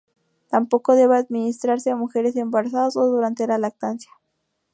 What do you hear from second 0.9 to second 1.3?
debe